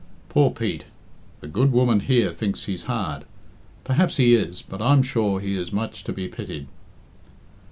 [0.29, 0.85] "Poor Pete!
[1.41, 3.23] The good woman here thinks he's hard.
[3.83, 6.65] Perhaps he is; but I'm sure he is much to be pitied.